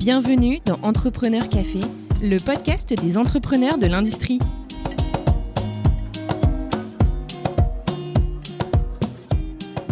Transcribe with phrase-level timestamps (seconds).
[0.00, 1.80] Bienvenue dans Entrepreneur Café,
[2.22, 4.38] le podcast des entrepreneurs de l'industrie.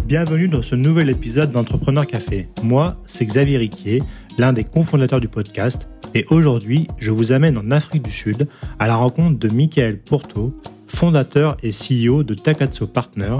[0.06, 2.48] Bienvenue dans ce nouvel épisode d'Entrepreneur Café.
[2.62, 4.02] Moi, c'est Xavier Riquier,
[4.38, 8.48] l'un des cofondateurs du podcast, et aujourd'hui, je vous amène en Afrique du Sud
[8.78, 10.54] à la rencontre de Michael Porto,
[10.86, 13.36] fondateur et CEO de Takatso Partner,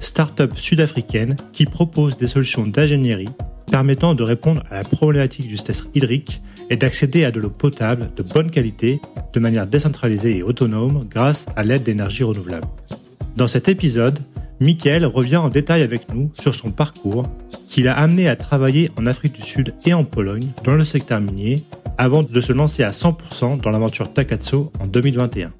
[0.00, 3.30] start-up sud-africaine qui propose des solutions d'ingénierie
[3.70, 8.10] permettant de répondre à la problématique du stress hydrique et d'accéder à de l'eau potable
[8.16, 9.00] de bonne qualité
[9.32, 12.66] de manière décentralisée et autonome grâce à l'aide d'énergie renouvelable.
[13.36, 14.18] Dans cet épisode,
[14.60, 17.24] Michael revient en détail avec nous sur son parcours
[17.66, 21.20] qui l'a amené à travailler en Afrique du Sud et en Pologne dans le secteur
[21.20, 21.56] minier
[21.96, 25.52] avant de se lancer à 100% dans l'aventure Takatso en 2021.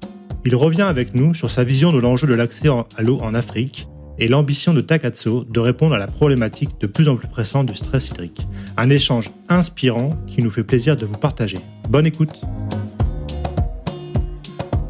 [0.45, 3.87] Il revient avec nous sur sa vision de l'enjeu de l'accès à l'eau en Afrique
[4.21, 7.75] et l'ambition de Takatso de répondre à la problématique de plus en plus pressante du
[7.75, 8.45] stress hydrique.
[8.77, 11.57] Un échange inspirant qui nous fait plaisir de vous partager.
[11.89, 12.39] Bonne écoute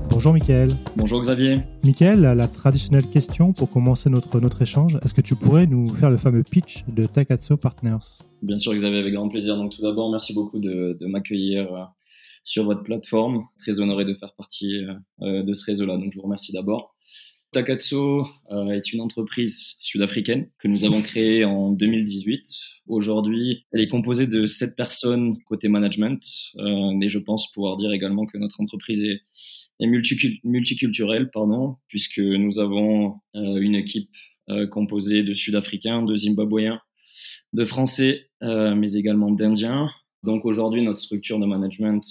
[0.09, 0.69] Bonjour Mickaël.
[0.97, 1.61] Bonjour Xavier.
[1.85, 6.11] Mickaël, la traditionnelle question pour commencer notre, notre échange, est-ce que tu pourrais nous faire
[6.11, 8.19] le fameux pitch de Takatso Partners?
[8.43, 9.55] Bien sûr Xavier, avec grand plaisir.
[9.55, 11.83] Donc tout d'abord, merci beaucoup de, de m'accueillir euh,
[12.43, 13.45] sur votre plateforme.
[13.59, 14.83] Très honoré de faire partie
[15.21, 15.97] euh, de ce réseau-là.
[15.97, 16.95] Donc je vous remercie d'abord.
[17.51, 22.43] Takatso euh, est une entreprise sud-africaine que nous avons créée en 2018.
[22.87, 26.21] Aujourd'hui, elle est composée de sept personnes côté management,
[26.57, 29.21] euh, mais je pense pouvoir dire également que notre entreprise est,
[29.81, 29.87] est
[30.43, 34.09] multiculturelle, pardon, puisque nous avons euh, une équipe
[34.69, 36.81] composée de Sud-Africains, de Zimbabwéens,
[37.53, 39.89] de Français, mais également d'Indiens.
[40.23, 42.03] Donc aujourd'hui, notre structure de management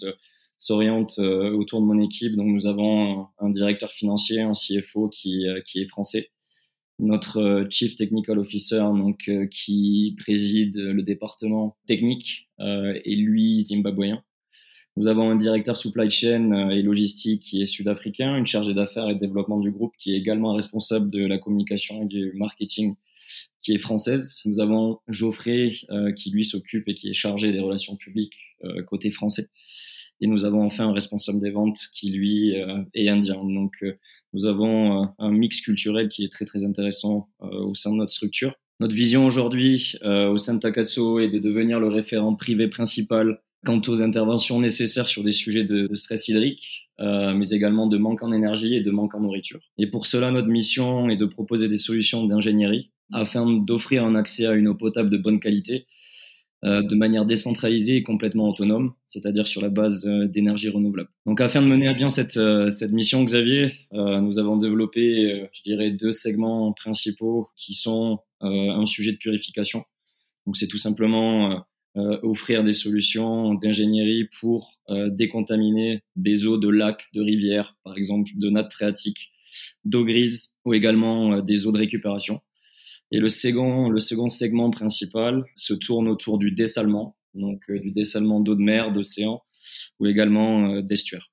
[0.61, 2.37] s'oriente euh, autour de mon équipe.
[2.37, 6.31] Donc nous avons un, directeur financier, un CFO qui, euh, qui est français,
[6.99, 14.23] notre euh, Chief Technical Officer donc qui préside le département technique et lui zimbabwéen.
[14.97, 19.15] Nous avons un directeur supply chain et logistique qui est sud-africain, une chargée d'affaires et
[19.15, 22.97] de développement du groupe qui est également responsable de la communication et du marketing
[23.63, 24.41] qui est française.
[24.45, 25.73] Nous avons Geoffrey
[26.17, 28.57] qui lui s'occupe et qui est chargé des relations publiques
[28.87, 29.49] côté français.
[30.21, 33.43] Et nous avons enfin un responsable des ventes qui, lui, euh, est indien.
[33.43, 33.95] Donc, euh,
[34.33, 38.13] nous avons euh, un mix culturel qui est très, très intéressant au sein de notre
[38.13, 38.55] structure.
[38.81, 43.81] Notre vision aujourd'hui au sein de Takatsu est de devenir le référent privé principal quant
[43.89, 48.23] aux interventions nécessaires sur des sujets de, de stress hydrique, euh, mais également de manque
[48.23, 49.61] en énergie et de manque en nourriture.
[49.77, 54.47] Et pour cela, notre mission est de proposer des solutions d'ingénierie afin d'offrir un accès
[54.47, 55.87] à une eau potable de bonne qualité
[56.63, 61.09] euh, de manière décentralisée et complètement autonome, c'est-à-dire sur la base euh, d'énergie renouvelable.
[61.25, 65.63] Donc afin de mener à bien cette, euh, cette mission, Xavier, nous avons développé, je
[65.63, 69.85] dirais, deux segments principaux qui sont un sujet de purification.
[70.47, 77.21] Donc c'est tout simplement offrir des solutions d'ingénierie pour décontaminer des eaux de lacs, de
[77.21, 79.31] rivières, par exemple de nappes phréatiques,
[79.85, 82.41] d'eau grise ou également des eaux de récupération.
[83.13, 87.91] Et le second, le second segment principal se tourne autour du dessalement, donc euh, du
[87.91, 89.43] dessalement d'eau de mer, d'océan,
[89.99, 91.31] ou également euh, d'estuaire.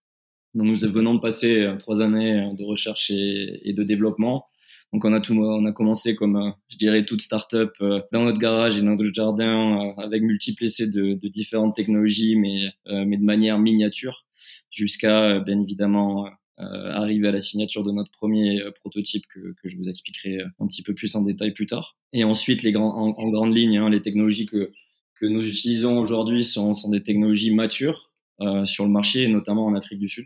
[0.56, 4.46] Donc nous venons de passer euh, trois années de recherche et, de développement.
[4.94, 8.78] Donc on a tout, on a commencé comme, je dirais, toute start-up dans notre garage
[8.78, 12.70] et dans notre jardin, avec multiples essais de, de différentes technologies, mais,
[13.06, 14.26] mais de manière miniature,
[14.72, 19.68] jusqu'à bien évidemment euh, arriver à la signature de notre premier euh, prototype que, que,
[19.68, 21.97] je vous expliquerai euh, un petit peu plus en détail plus tard.
[22.13, 24.72] Et ensuite, les grands, en, en grande ligne, hein, les technologies que,
[25.16, 29.75] que nous utilisons aujourd'hui sont, sont des technologies matures euh, sur le marché, notamment en
[29.75, 30.25] Afrique du Sud.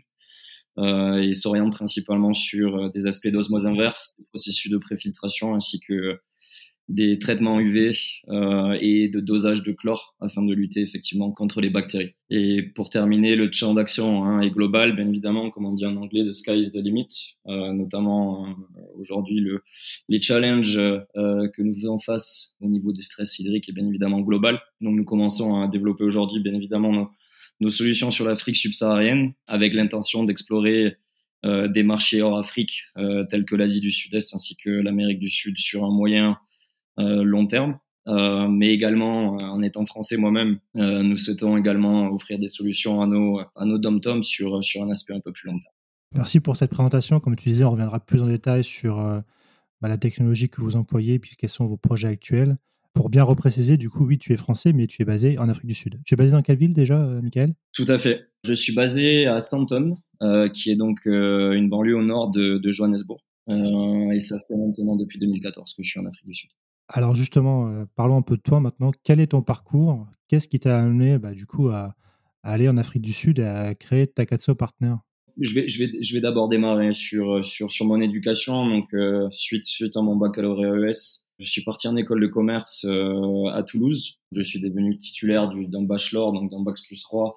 [0.78, 6.18] Euh, et s'orientent principalement sur des aspects d'osmose inverse, des processus de préfiltration ainsi que
[6.88, 7.96] des traitements UV
[8.28, 12.14] euh, et de dosage de chlore afin de lutter effectivement contre les bactéries.
[12.28, 15.96] Et pour terminer, le champ d'action hein, est global, bien évidemment, comme on dit en
[15.96, 17.06] anglais, the sky is the limit,
[17.46, 18.52] euh, notamment euh,
[18.98, 19.62] aujourd'hui le,
[20.08, 24.20] les challenges euh, que nous faisons face au niveau des stress hydriques est bien évidemment
[24.20, 24.60] global.
[24.80, 27.08] Donc nous commençons à développer aujourd'hui bien évidemment nos,
[27.60, 30.96] nos solutions sur l'Afrique subsaharienne avec l'intention d'explorer
[31.44, 35.28] euh, des marchés hors Afrique euh, tels que l'Asie du Sud-Est ainsi que l'Amérique du
[35.28, 36.38] Sud sur un moyen
[36.98, 37.78] long terme.
[38.08, 43.06] Euh, mais également, euh, en étant français moi-même, nous souhaitons également offrir des solutions à
[43.06, 45.74] nos, à nos dom sur, sur un aspect un peu plus long terme.
[46.14, 47.20] Merci pour cette présentation.
[47.20, 48.96] Comme tu disais, on reviendra plus en détail sur
[49.80, 52.56] bah, la technologie que vous employez et puis quels sont vos projets actuels.
[52.92, 55.68] Pour bien repréciser, du coup, oui, tu es français, mais tu es basé en Afrique
[55.68, 55.98] du Sud.
[56.04, 57.54] Tu es basé dans quelle ville déjà, Michael?
[57.72, 58.26] Tout à fait.
[58.44, 62.58] Je suis basé à Sandton, euh, qui est donc euh, une banlieue au nord de,
[62.58, 63.20] de Johannesburg.
[63.48, 66.50] Euh, et ça fait maintenant depuis 2014 que je suis en Afrique du Sud.
[66.92, 68.90] Alors justement, parlons un peu de toi maintenant.
[69.02, 70.06] Quel est ton parcours?
[70.28, 71.94] Qu'est-ce qui t'a amené bah, du coup à,
[72.42, 74.94] aller en Afrique du Sud et à créer Takatso Partner
[75.40, 78.66] je vais, je vais, je vais d'abord démarrer sur, sur, sur mon éducation.
[78.66, 78.94] Donc,
[79.30, 83.62] suite, suite à mon baccalauréat ES, je suis parti en école de commerce euh, à
[83.64, 84.18] Toulouse.
[84.30, 87.34] Je suis devenu titulaire d'un bachelor, donc d'un bac plus 3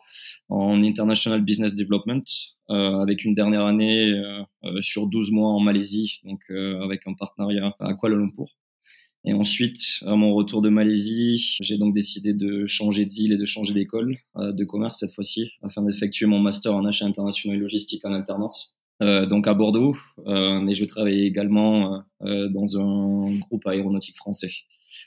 [0.49, 2.23] en International Business Development,
[2.69, 7.75] euh, avec une dernière année euh, sur 12 mois en Malaisie, donc avec un partenariat
[7.79, 8.47] à Kuala Lumpur.
[9.27, 13.37] Et ensuite, à mon retour de Malaisie, j'ai donc décidé de changer de ville et
[13.37, 17.61] de changer d'école de commerce cette fois-ci, afin d'effectuer mon master en achat international et
[17.61, 18.75] logistique en alternance.
[19.01, 19.95] Euh, donc à Bordeaux,
[20.25, 24.51] euh, mais je travaille également euh, dans un groupe aéronautique français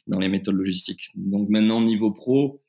[0.07, 1.09] dans les méthodes logistiques.
[1.15, 2.61] Donc maintenant niveau pro,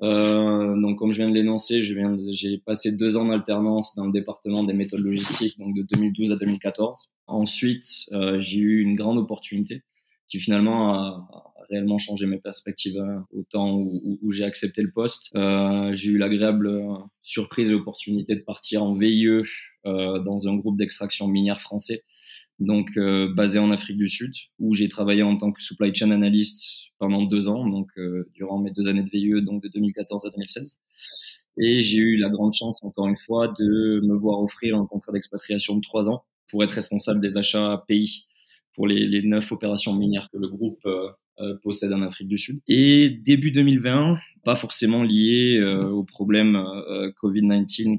[0.00, 4.12] donc comme je viens de l'énoncer, je viens, j'ai passé deux ans d'alternance dans le
[4.12, 7.10] département des méthodes logistiques, donc de 2012 à 2014.
[7.28, 9.82] Ensuite, j'ai eu une grande opportunité
[10.32, 11.28] qui finalement a,
[11.68, 15.30] réellement changé mes perspectives hein, au temps où, j'ai accepté le poste.
[15.34, 20.56] Euh, j'ai eu l'agréable euh, surprise et opportunité de partir en VIE euh, dans un
[20.56, 22.02] groupe d'extraction minière français,
[22.60, 26.10] donc euh, basé en Afrique du Sud, où j'ai travaillé en tant que supply chain
[26.12, 30.24] analyst pendant deux ans, donc euh, durant mes deux années de VIE, donc de 2014
[30.24, 30.78] à 2016.
[31.58, 35.12] Et j'ai eu la grande chance, encore une fois, de me voir offrir un contrat
[35.12, 38.24] d'expatriation de trois ans pour être responsable des achats pays
[38.74, 41.08] pour les, les neuf opérations minières que le groupe euh,
[41.40, 42.60] euh, possède en Afrique du Sud.
[42.68, 47.98] Et début 2020, pas forcément lié euh, au problème euh, Covid-19,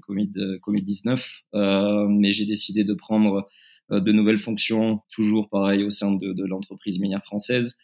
[0.59, 3.47] Covid-19, mais j'ai décidé de prendre
[3.89, 7.75] de nouvelles fonctions, toujours pareil au sein de, de l'entreprise minière française,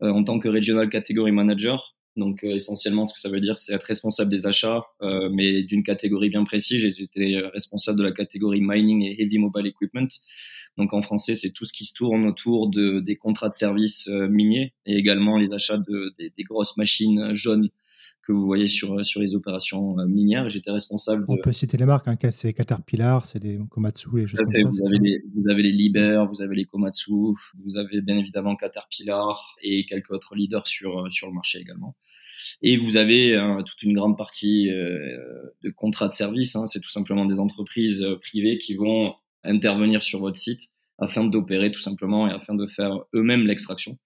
[0.00, 3.74] en tant que Regional Category Manager donc euh, essentiellement, ce que ça veut dire, c'est
[3.74, 6.80] être responsable des achats, euh, mais d'une catégorie bien précise.
[6.96, 10.08] J'étais responsable de la catégorie mining et heavy mobile equipment.
[10.78, 14.08] Donc en français, c'est tout ce qui se tourne autour de, des contrats de services
[14.08, 17.68] euh, miniers et également les achats de, des grosses machines jaunes
[18.26, 20.48] que vous voyez sur, sur les opérations euh, minières.
[20.48, 21.24] J'étais responsable.
[21.28, 24.60] On peut citer les marques, hein, c'est Caterpillar, c'est des Komatsu, les choses comme ça.
[24.64, 28.56] Vous avez, les, vous avez les Liber, vous avez les Komatsu, vous avez bien évidemment
[28.56, 31.94] Caterpillar et quelques autres leaders sur, euh, sur le marché également.
[32.62, 36.56] Et vous avez euh, toute une grande partie de contrats de service.
[36.56, 39.14] Hein, c'est tout simplement des entreprises privées qui vont
[39.44, 43.98] intervenir sur votre site afin d'opérer tout simplement et afin de faire eux-mêmes l'extraction.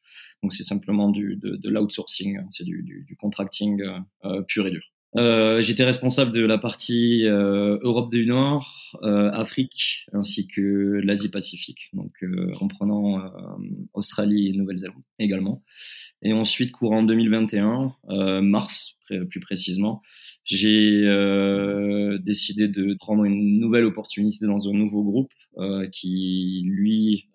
[0.42, 2.46] Donc c'est simplement du, de, de l'outsourcing, hein.
[2.50, 4.82] c'est du, du, du, contracting euh, euh, pur et dur.
[5.16, 11.90] Euh, J'étais responsable de la partie euh, Europe du Nord, euh, Afrique ainsi que l'Asie-Pacifique,
[11.92, 13.20] donc euh, comprenant
[13.92, 15.64] Australie et Nouvelle-Zélande également.
[16.22, 17.92] Et ensuite, courant 2021,
[18.42, 18.98] mars
[19.28, 20.02] plus précisément,
[20.44, 21.02] j'ai
[22.22, 25.32] décidé de prendre une nouvelle opportunité dans un nouveau groupe
[25.92, 27.28] qui, lui,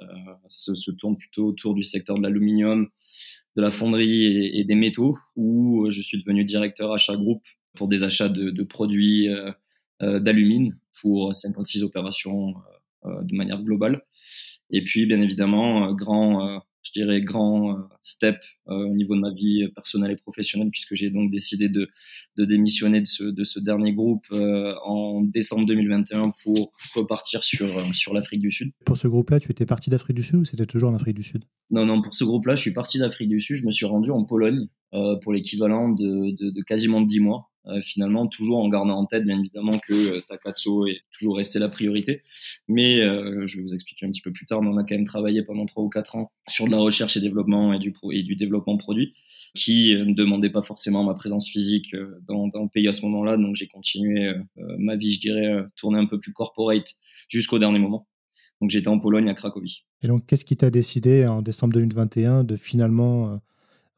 [0.50, 2.88] se, se, tourne plutôt autour du secteur de l'aluminium,
[3.56, 7.44] de la fonderie et, des métaux, où je suis devenu directeur achat groupe
[7.76, 9.52] pour des achats de, de produits euh,
[10.02, 12.56] euh, d'alumine pour 56 opérations
[13.06, 14.04] euh, de manière globale.
[14.72, 18.38] Et puis, bien évidemment, grand, je dirais, grand step
[18.68, 21.90] au niveau de ma vie personnelle et professionnelle, puisque j'ai donc décidé de,
[22.38, 28.14] de démissionner de ce, de ce dernier groupe en décembre 2021 pour repartir sur, sur
[28.14, 28.72] l'Afrique du Sud.
[28.86, 31.24] Pour ce groupe-là, tu étais parti d'Afrique du Sud ou c'était toujours en Afrique du
[31.24, 31.44] Sud?
[31.70, 33.58] Non, non, pour ce groupe-là, je suis parti d'Afrique du Sud.
[33.58, 34.68] Je me suis rendu en Pologne
[35.22, 37.50] pour l'équivalent de, de, de, quasiment 10 mois.
[37.68, 41.58] Euh, finalement, toujours en gardant en tête, bien évidemment, que euh, Takatsu est toujours resté
[41.58, 42.22] la priorité.
[42.68, 44.94] Mais euh, je vais vous expliquer un petit peu plus tard, mais on a quand
[44.94, 47.92] même travaillé pendant trois ou quatre ans sur de la recherche et développement et du,
[48.12, 49.14] et du développement produit
[49.56, 51.96] qui ne demandait pas forcément ma présence physique
[52.28, 53.38] dans, dans le pays à ce moment-là.
[53.38, 56.96] Donc j'ai continué ma vie, je dirais, tourner un peu plus corporate
[57.30, 58.08] jusqu'au dernier moment.
[58.60, 59.86] Donc j'étais en Pologne à Cracovie.
[60.02, 63.40] Et donc qu'est-ce qui t'a décidé en décembre 2021 de finalement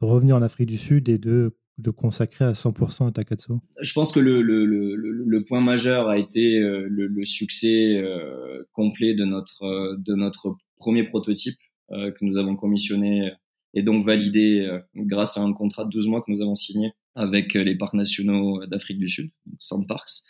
[0.00, 3.52] revenir en Afrique du Sud et de de consacrer à 100% à Takatsu?
[3.80, 8.64] Je pense que le, le, le, le, point majeur a été euh, le, succès euh,
[8.72, 11.58] complet de notre, euh, de notre premier prototype
[11.90, 13.32] que nous avons commissionné
[13.74, 17.54] et donc validé grâce à un contrat de 12 mois que nous avons signé avec
[17.54, 20.22] les parcs nationaux d'Afrique du Sud, Sandparks,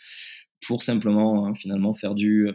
[0.65, 2.49] pour simplement hein, finalement faire du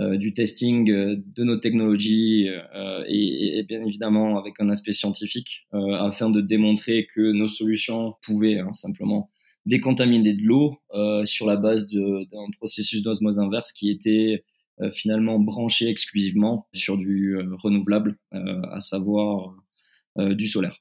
[0.00, 4.92] euh, du testing euh, de nos technologies euh, et, et, bien évidemment avec un aspect
[4.92, 9.28] scientifique afin de démontrer que nos solutions pouvaient hein, simplement
[9.66, 10.78] décontaminer de l'eau
[11.26, 14.44] sur la base d'un processus d'osmose inverse qui était
[14.92, 19.54] finalement branché exclusivement sur du renouvelable, à savoir
[20.18, 20.80] du solaire.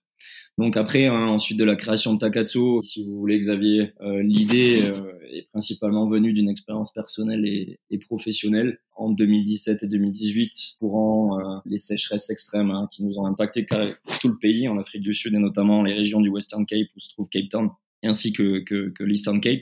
[0.58, 4.82] Donc après, hein, ensuite de la création de Takatsu, si vous voulez Xavier, euh, l'idée
[4.89, 11.77] euh, est principalement venue d'une expérience personnelle et, professionnelle en 2017 et 2018, courant les
[11.77, 13.65] sécheresses extrêmes hein, qui nous ont impacté
[14.22, 17.00] tout le pays, en Afrique du Sud et notamment les régions du Western Cape où
[17.00, 17.70] se trouve Cape Town,
[18.03, 19.62] ainsi que, que, l'Eastern Cape.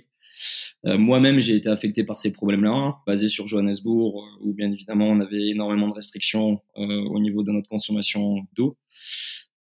[0.86, 5.20] Euh, moi-même, j'ai été affecté par ces problèmes-là, basé sur Johannesburg, où bien évidemment on
[5.20, 8.78] avait énormément de restrictions au niveau de notre consommation d'eau,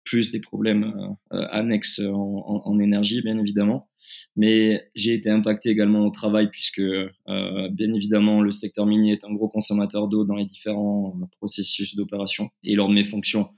[0.05, 3.89] plus des problèmes annexes en, en, énergie, bien évidemment.
[4.37, 9.25] Mais j'ai été impacté également au travail puisque, euh, bien évidemment, le secteur minier est
[9.25, 12.51] un gros consommateur d'eau dans les différents processus d'opération.
[12.63, 13.49] Et lors de mes fonctions,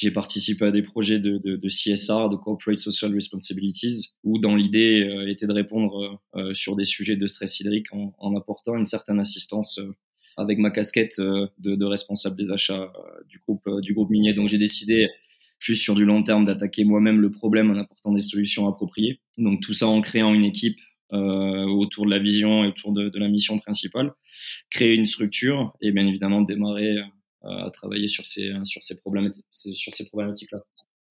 [0.00, 4.56] j'ai participé à des projets de, de, de, CSR, de Corporate Social Responsibilities, où dans
[4.56, 8.76] l'idée euh, était de répondre euh, sur des sujets de stress hydrique en, en apportant
[8.76, 9.94] une certaine assistance euh,
[10.38, 12.90] avec ma casquette de, de, responsable des achats
[13.28, 14.32] du groupe du groupe minier.
[14.32, 15.08] Donc j'ai décidé
[15.60, 19.20] juste sur du long terme d'attaquer moi-même le problème en apportant des solutions appropriées.
[19.38, 20.78] Donc tout ça en créant une équipe
[21.12, 24.12] euh, autour de la vision et autour de, de, la mission principale,
[24.70, 27.04] créer une structure et bien évidemment démarrer euh,
[27.42, 30.60] à travailler sur ces, sur ces problématiques, sur ces problématiques-là.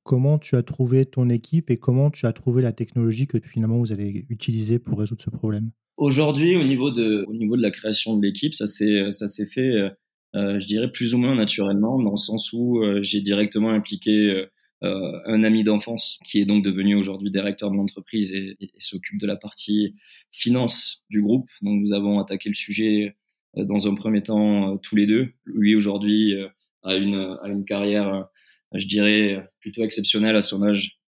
[0.03, 3.77] Comment tu as trouvé ton équipe et comment tu as trouvé la technologie que finalement
[3.77, 5.71] vous allez utiliser pour résoudre ce problème?
[5.97, 9.45] Aujourd'hui, au niveau de, au niveau de la création de l'équipe, ça s'est, ça s'est
[9.45, 9.89] fait euh,
[10.33, 14.45] je dirais plus ou moins naturellement, dans le sens où euh, j'ai directement impliqué
[14.83, 19.27] euh, un ami d'enfance qui est donc devenu aujourd'hui directeur de l'entreprise et, s'occupe de
[19.27, 19.95] la partie
[20.31, 21.49] finance du groupe.
[21.61, 23.15] Donc nous avons attaqué le sujet
[23.55, 25.33] dans un premier temps tous les deux.
[25.45, 26.35] Lui aujourd'hui
[26.83, 28.27] a une, a une carrière,
[28.73, 30.99] je dirais, plutôt exceptionnelle à son âge,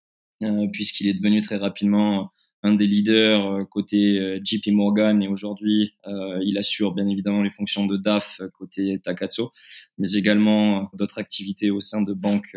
[0.72, 2.30] puisqu'il est devenu très rapidement
[2.62, 7.42] un des leaders euh, côté euh, JP Morgan et aujourd'hui euh, il assure bien évidemment
[7.42, 9.42] les fonctions de DAF côté Takatsu,
[9.98, 12.56] mais également d'autres activités au sein de banques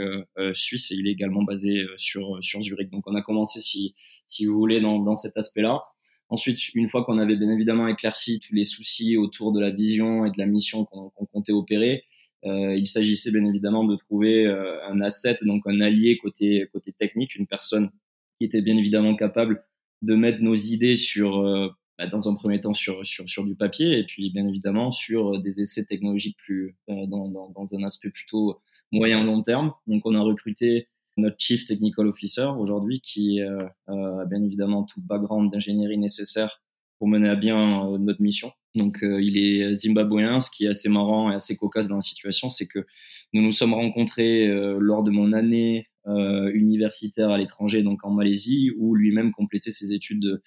[0.53, 2.89] suisses et il est également basé sur sur Zurich.
[2.89, 3.95] Donc on a commencé si
[4.27, 5.83] si vous voulez dans, dans cet aspect-là.
[6.29, 10.25] Ensuite, une fois qu'on avait bien évidemment éclairci tous les soucis autour de la vision
[10.25, 12.03] et de la mission qu'on comptait opérer,
[12.45, 17.35] euh, il s'agissait bien évidemment de trouver un asset, donc un allié côté côté technique,
[17.35, 17.89] une personne
[18.37, 19.63] qui était bien évidemment capable
[20.05, 23.55] de mettre nos idées sur, euh, bah, dans un premier temps sur, sur, sur du
[23.55, 27.83] papier et puis bien évidemment sur euh, des essais technologiques plus euh, dans, dans, un
[27.83, 29.73] aspect plutôt moyen long terme.
[29.87, 35.07] Donc on a recruté notre Chief Technical Officer aujourd'hui qui a bien évidemment tout le
[35.07, 36.61] background d'ingénierie nécessaire
[36.99, 38.51] pour mener à bien notre mission.
[38.75, 42.49] Donc il est zimbabwéen, ce qui est assez marrant et assez cocasse dans la situation,
[42.49, 42.85] c'est que
[43.31, 44.45] nous nous sommes rencontrés
[44.77, 49.93] lors de mon année euh, universitaire à l'étranger, donc en Malaisie, où lui-même complétait ses
[49.93, 50.43] études de,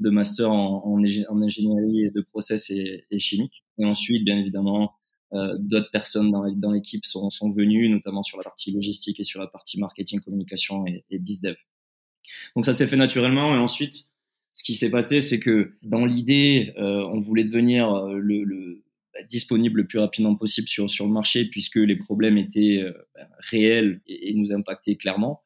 [0.00, 3.64] de master en, en, en, ingénierie de process et, et, chimique.
[3.78, 4.92] Et ensuite, bien évidemment,
[5.32, 9.40] euh, d'autres personnes dans, l'équipe sont, sont venues, notamment sur la partie logistique et sur
[9.40, 11.56] la partie marketing, communication et, et bizdev.
[12.54, 13.54] Donc ça s'est fait naturellement.
[13.54, 14.08] Et ensuite,
[14.52, 18.82] ce qui s'est passé, c'est que dans l'idée, euh, on voulait devenir euh, le, le
[19.28, 22.92] disponible le plus rapidement possible sur, sur le marché puisque les problèmes étaient euh,
[23.50, 25.40] réels et, nous impactaient clairement.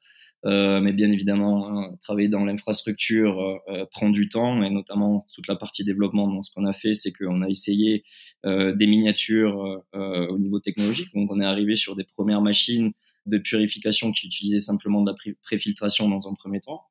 [0.44, 5.46] Euh, mais bien évidemment, hein, travailler dans l'infrastructure euh, prend du temps et notamment toute
[5.46, 6.26] la partie développement.
[6.26, 8.04] Donc, ce qu'on a fait, c'est qu'on a essayé
[8.44, 11.14] des miniatures au niveau technologique.
[11.14, 12.90] Donc, on est arrivé sur des premières machines
[13.26, 16.82] de purification qui utilisaient simplement de la préfiltration dans un premier temps.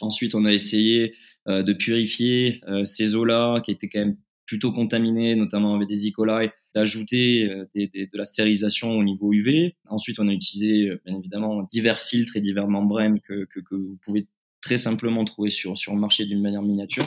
[0.00, 1.14] Ensuite, on a essayé
[1.46, 4.16] de purifier ces eaux-là qui étaient quand même
[4.48, 6.12] plutôt contaminés, notamment avec des E.
[6.12, 9.76] coli, d'ajouter euh, de la stérilisation au niveau UV.
[9.88, 13.74] Ensuite, on a utilisé euh, bien évidemment divers filtres et divers membranes que, que, que
[13.74, 14.26] vous pouvez
[14.62, 17.06] très simplement trouver sur, sur le marché d'une manière miniature.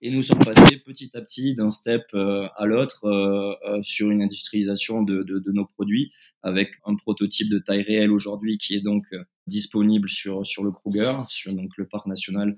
[0.00, 5.02] Et nous sommes passés petit à petit d'un step euh, à l'autre sur une industrialisation
[5.02, 6.12] de, de, de, nos produits
[6.42, 9.06] avec un prototype de taille réelle aujourd'hui qui est donc
[9.46, 12.56] disponible sur, sur le Kruger, sur donc le parc national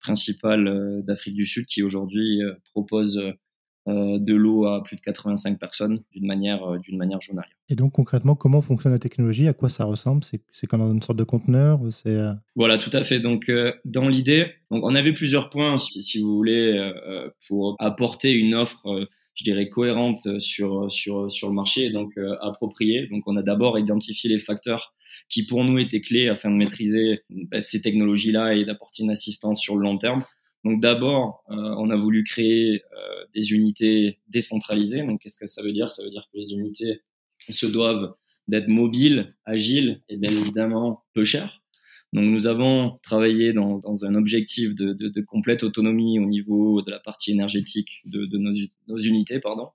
[0.00, 2.40] principal d'Afrique du Sud qui aujourd'hui
[2.72, 3.20] propose
[3.86, 7.54] de l'eau à plus de 85 personnes d'une manière, euh, d'une manière journalière.
[7.68, 9.48] Et donc concrètement, comment fonctionne la technologie?
[9.48, 10.22] À quoi ça ressemble?
[10.24, 12.32] C'est, comme une sorte de conteneur c'est, euh?
[12.54, 13.20] Voilà, tout à fait.
[13.20, 13.50] Donc
[13.84, 16.92] dans l'idée, donc on avait plusieurs points, si, si vous voulez,
[17.48, 22.36] pour apporter une offre je dirais cohérente sur sur sur le marché et donc euh,
[22.40, 23.06] appropriée.
[23.06, 24.94] Donc on a d'abord identifié les facteurs
[25.28, 29.60] qui pour nous étaient clés afin de maîtriser bah, ces technologies-là et d'apporter une assistance
[29.60, 30.24] sur le long terme.
[30.64, 35.04] Donc d'abord, euh, on a voulu créer euh, des unités décentralisées.
[35.04, 35.90] Donc qu'est-ce que ça veut dire?
[35.90, 37.02] Ça veut dire que les unités
[37.48, 38.14] se doivent
[38.48, 41.62] d'être mobiles, agiles et bien évidemment peu chères.
[42.12, 46.80] Donc nous avons travaillé dans, dans un objectif de, de, de, complète autonomie au niveau
[46.82, 48.52] de la partie énergétique de, de nos,
[48.86, 49.40] nos, unités.
[49.40, 49.68] Pardon.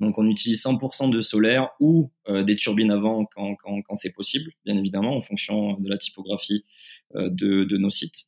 [0.00, 4.12] Donc on utilise 100% de solaire ou euh, des turbines avant quand, quand, quand c'est
[4.12, 6.64] possible, bien évidemment, en fonction de la typographie
[7.14, 8.24] euh, de, de nos sites.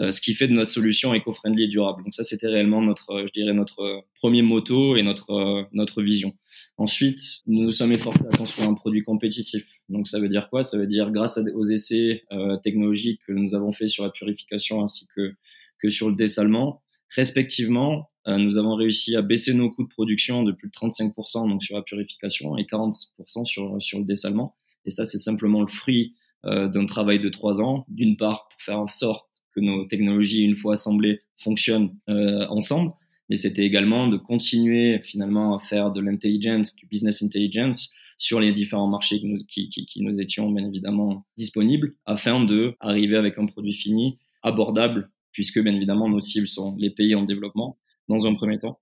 [0.00, 2.02] Euh, ce qui fait de notre solution éco-friendly et durable.
[2.04, 6.34] Donc ça, c'était réellement notre, je dirais, notre premier moto et notre, notre vision.
[6.76, 9.66] Ensuite, nous nous sommes efforcés à construire un produit compétitif.
[9.88, 10.62] Donc ça veut dire quoi?
[10.62, 12.24] Ça veut dire grâce aux essais
[12.62, 15.34] technologiques que nous avons fait sur la purification ainsi que,
[15.80, 16.82] que sur le dessalement,
[17.14, 21.62] respectivement, nous avons réussi à baisser nos coûts de production de plus de 35% donc
[21.62, 24.56] sur la purification et 40% sur, sur le dessalement.
[24.84, 26.14] Et ça, c'est simplement le fruit
[26.46, 29.25] euh, d'un travail de trois ans, d'une part pour faire en sorte
[29.56, 32.92] que nos technologies, une fois assemblées, fonctionnent euh, ensemble,
[33.28, 38.52] mais c'était également de continuer finalement à faire de l'intelligence, du business intelligence sur les
[38.52, 44.18] différents marchés qui nous, étions bien évidemment disponibles, afin de arriver avec un produit fini
[44.42, 48.78] abordable, puisque bien évidemment nos cibles sont les pays en développement dans un premier temps.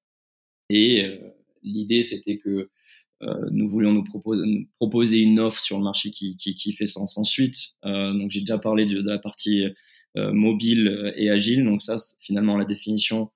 [0.71, 1.16] Et euh,
[1.62, 2.71] l'idée c'était que
[3.23, 4.04] euh, nous voulions nous
[4.76, 7.16] proposer, une offre sur le marché qui, qui, fait sens.
[7.16, 9.64] Ensuite, donc j'ai déjà parlé de, la partie
[10.16, 11.64] mobile et agile.
[11.64, 13.30] Donc ça, finalement, la définition,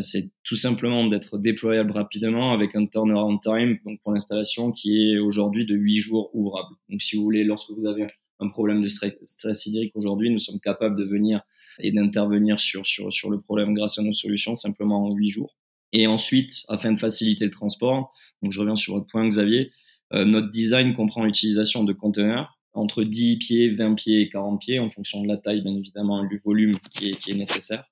[0.00, 5.18] c'est tout simplement d'être déployable rapidement avec un turnaround time donc pour l'installation qui est
[5.18, 6.74] aujourd'hui de 8 jours ouvrables.
[6.88, 8.06] Donc si vous voulez, lorsque vous avez
[8.40, 11.42] un problème de stress, stress hydrique aujourd'hui, nous sommes capables de venir
[11.78, 15.56] et d'intervenir sur, sur, sur le problème grâce à nos solutions simplement en 8 jours.
[15.92, 18.12] Et ensuite, afin de faciliter le transport,
[18.42, 19.70] donc je reviens sur votre point Xavier,
[20.12, 24.78] euh, notre design comprend l'utilisation de conteneurs entre 10 pieds, 20 pieds et 40 pieds
[24.78, 27.84] en fonction de la taille bien évidemment du volume qui est, qui est nécessaire.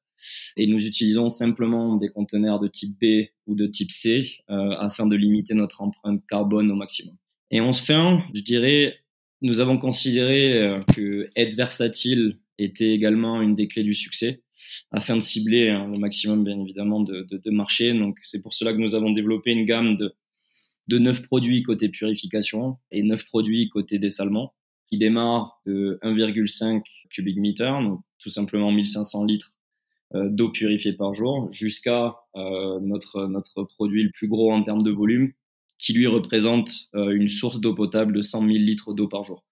[0.57, 5.07] Et nous utilisons simplement des conteneurs de type B ou de type C euh, afin
[5.07, 7.17] de limiter notre empreinte carbone au maximum.
[7.51, 8.97] Et enfin, je dirais,
[9.41, 14.43] nous avons considéré euh, que être versatile était également une des clés du succès
[14.93, 17.93] afin de cibler hein, le maximum, bien évidemment, de, de, de marchés.
[17.93, 20.15] Donc, c'est pour cela que nous avons développé une gamme de,
[20.89, 24.55] de 9 produits côté purification et 9 produits côté dessalement
[24.93, 29.53] qui démarrent de 1,5 cubic meter, donc tout simplement 1500 litres
[30.15, 34.91] euh, d'eau purifiée par jour, jusqu'à euh, notre, produit le plus gros en termes de
[34.91, 35.33] volume,
[35.79, 39.43] qui lui représente euh, une source d'eau potable de 100 000 litres d'eau par jour.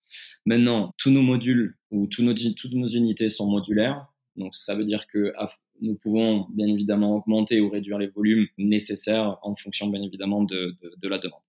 [0.44, 4.08] Maintenant, tous nos modules ou toutes nos unités sont modulaires.
[4.36, 5.32] Donc ça veut dire que
[5.80, 10.76] nous pouvons bien évidemment augmenter ou réduire les volumes nécessaires en fonction bien évidemment de,
[10.82, 11.40] de, de, la demande.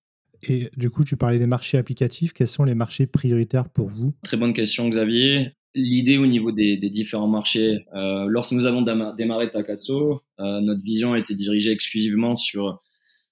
[0.44, 2.34] Et du coup, tu parlais des marchés applicatifs.
[2.34, 4.14] Quels sont les marchés prioritaires pour vous?
[4.24, 5.52] Très bonne question, Xavier.
[5.74, 8.82] L'idée au niveau des, différents marchés, euh, lorsque nous avons
[9.14, 12.82] démarré Takatsu, euh, notre vision était dirigée exclusivement sur,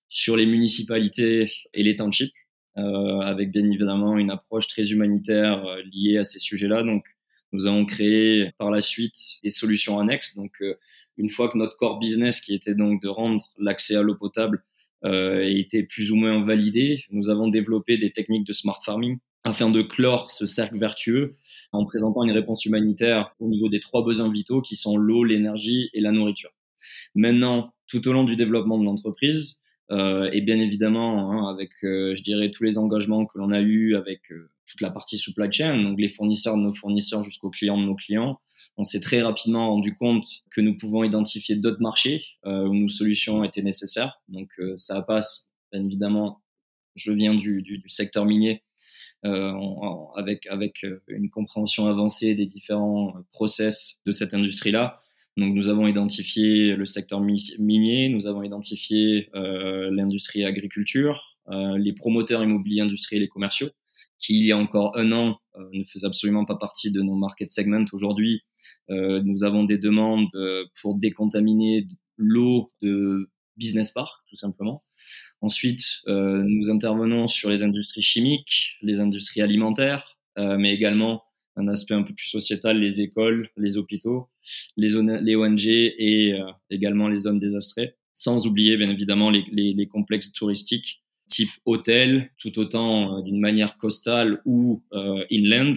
[0.07, 2.31] sur les municipalités et les townships,
[2.77, 6.83] euh, avec bien évidemment une approche très humanitaire euh, liée à ces sujets-là.
[6.83, 7.03] Donc,
[7.51, 10.35] nous avons créé par la suite des solutions annexes.
[10.35, 10.61] Donc,
[11.17, 14.63] une fois que notre core business, qui était donc de rendre l'accès à l'eau potable,
[15.05, 19.69] euh, était plus ou moins validé, nous avons développé des techniques de smart farming afin
[19.69, 21.35] de clore ce cercle vertueux
[21.71, 25.89] en présentant une réponse humanitaire au niveau des trois besoins vitaux qui sont l'eau, l'énergie
[25.93, 26.51] et la nourriture.
[27.15, 29.61] Maintenant, tout au long du développement de l'entreprise,
[30.31, 33.95] et bien évidemment, hein, avec, euh, je dirais, tous les engagements que l'on a eus
[33.95, 37.77] avec euh, toute la partie supply chain, donc les fournisseurs de nos fournisseurs jusqu'aux clients
[37.77, 38.39] de nos clients,
[38.77, 42.87] on s'est très rapidement rendu compte que nous pouvons identifier d'autres marchés euh, où nos
[42.87, 44.21] solutions étaient nécessaires.
[44.27, 46.41] Donc ça passe, bien évidemment,
[46.95, 48.63] je viens du, du, du secteur minier,
[49.25, 49.53] euh,
[50.15, 54.98] avec, avec une compréhension avancée des différents process de cette industrie-là.
[55.39, 61.93] Donc nous avons identifié le secteur minier, nous avons identifié euh, l'industrie agriculture, euh, les
[61.93, 63.69] promoteurs immobiliers industriels et commerciaux,
[64.17, 67.15] qui il y a encore un an euh, ne faisaient absolument pas partie de nos
[67.15, 67.85] market segments.
[67.93, 68.41] Aujourd'hui,
[68.89, 70.29] nous avons des demandes
[70.81, 74.83] pour décontaminer l'eau de business park, tout simplement.
[75.41, 81.21] Ensuite, nous intervenons sur les industries chimiques, les industries alimentaires, mais également
[81.55, 84.29] un aspect un peu plus sociétal, les écoles, les hôpitaux,
[84.77, 84.89] les,
[85.21, 90.31] les ONG et euh, également les zones désastrées, sans oublier bien évidemment les, les, complexes
[90.31, 95.75] touristiques type hôtel, tout autant euh, d'une manière costale ou euh, inland,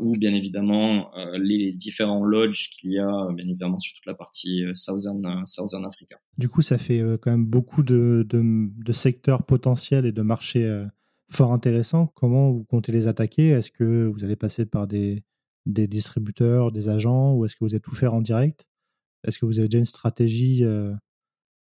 [0.00, 4.64] ou bien évidemment les différents lodges qu'il y a bien évidemment sur toute la partie
[4.74, 6.16] Southern, Southern Africa.
[6.38, 10.66] Du coup, ça fait quand même beaucoup de, de secteurs potentiels et de marchés
[11.30, 12.08] fort intéressant.
[12.14, 13.48] Comment vous comptez les attaquer?
[13.48, 15.22] Est-ce que vous allez passer par des,
[15.66, 18.66] distributeurs, des agents, ou est-ce que vous allez tout faire en direct?
[19.26, 20.92] Est-ce que vous avez déjà une stratégie euh,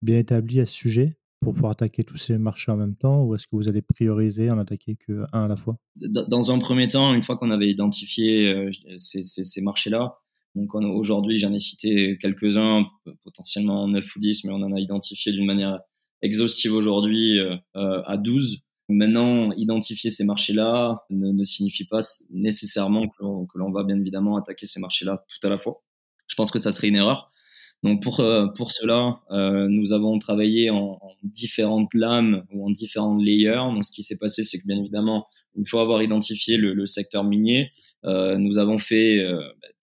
[0.03, 3.35] bien établie à ce sujet pour pouvoir attaquer tous ces marchés en même temps, ou
[3.35, 5.77] est-ce que vous allez prioriser en attaquer qu'un à la fois?
[5.97, 10.18] Dans un premier temps, une fois qu'on avait identifié euh, ces marchés-là,
[10.55, 12.87] donc aujourd'hui j'en ai cité quelques-uns,
[13.23, 15.79] potentiellement 9 ou 10, mais on en a identifié d'une manière
[16.23, 18.62] exhaustive aujourd'hui euh, à 12.
[18.90, 21.98] Maintenant, identifier ces marchés-là ne, signifie pas
[22.31, 25.83] nécessairement que l'on va bien évidemment attaquer ces marchés-là tout à la fois.
[26.27, 27.31] Je pense que ça serait une erreur.
[27.83, 28.24] Donc pour
[28.57, 29.20] pour cela,
[29.68, 33.72] nous avons travaillé en, en, différentes lames ou en différents layers.
[33.72, 36.87] Donc ce qui s'est passé, c'est que bien évidemment, une fois avoir identifié le, le
[36.87, 37.70] secteur minier,
[38.05, 39.22] nous avons fait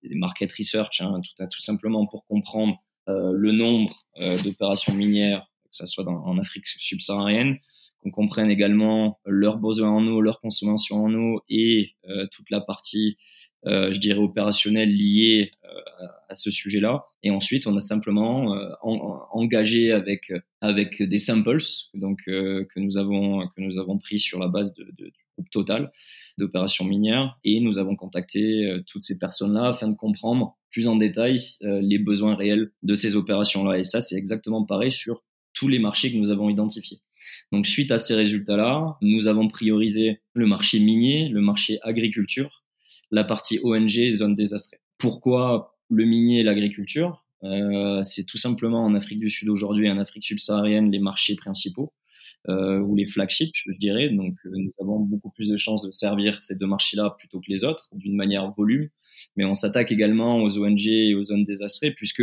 [0.01, 2.75] des market research, hein, tout, simplement pour comprendre
[3.07, 4.03] le nombre
[4.43, 7.59] d'opérations minières, que ce soit dans, en Afrique subsaharienne,
[8.05, 12.61] qu'on comprenne également leurs besoins en eau, leur consommation en eau et euh, toute la
[12.61, 13.17] partie,
[13.65, 17.05] euh, je dirais, opérationnelle liée euh, à ce sujet-là.
[17.23, 18.55] Et ensuite, on a simplement
[19.31, 21.57] engagé avec avec des samples,
[21.95, 25.49] donc que nous avons que nous avons pris sur la base de, de du groupe
[25.49, 25.91] Total
[26.37, 31.39] d'opérations minières, et nous avons contacté toutes ces personnes-là afin de comprendre plus en détail
[31.61, 33.79] les besoins réels de ces opérations-là.
[33.79, 37.01] Et ça, c'est exactement pareil sur tous les marchés que nous avons identifiés.
[37.51, 42.63] Donc, suite à ces résultats-là, nous avons priorisé le marché minier, le marché agriculture,
[43.11, 44.79] la partie ONG, zone désastrée.
[44.97, 47.25] Pourquoi le minier et l'agriculture?
[47.43, 51.93] Euh, C'est tout simplement en Afrique du Sud aujourd'hui, en Afrique subsaharienne, les marchés principaux.
[52.47, 54.09] Euh, ou les flagships, je dirais.
[54.09, 57.49] Donc, euh, nous avons beaucoup plus de chances de servir ces deux marchés-là plutôt que
[57.49, 58.89] les autres, d'une manière volume.
[59.35, 62.21] Mais on s'attaque également aux ONG et aux zones désastrées, puisque,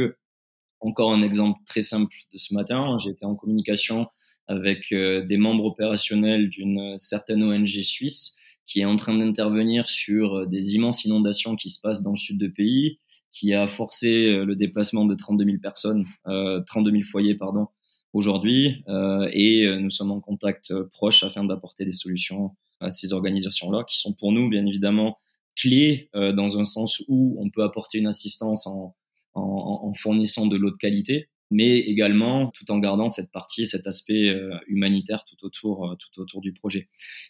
[0.78, 4.06] encore un exemple très simple de ce matin, j'ai été en communication
[4.48, 10.34] avec euh, des membres opérationnels d'une certaine ONG suisse qui est en train d'intervenir sur
[10.38, 12.98] euh, des immenses inondations qui se passent dans le sud du pays,
[13.30, 17.68] qui a forcé euh, le déplacement de 32 000 personnes, euh, 32 000 foyers, pardon,
[18.12, 18.82] aujourd'hui.
[18.88, 23.98] Euh, et nous sommes en contact proche afin d'apporter des solutions à ces organisations-là, qui
[23.98, 25.18] sont pour nous, bien évidemment,
[25.56, 28.94] clés euh, dans un sens où on peut apporter une assistance en,
[29.34, 33.86] en, en fournissant de l'eau de qualité, mais également tout en gardant cette partie, cet
[33.86, 36.88] aspect euh, humanitaire tout autour, euh, tout autour du projet.